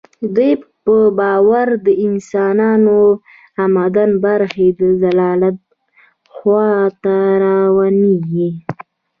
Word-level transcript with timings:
دوی 0.35 0.51
په 0.83 0.95
باور 1.19 1.67
د 1.85 1.87
انسانانو 2.07 2.99
عمده 3.61 4.05
برخه 4.25 4.65
د 4.79 4.81
ضلالت 5.01 5.57
خوا 6.33 6.69
ته 7.03 7.15
روانیږي. 7.45 8.49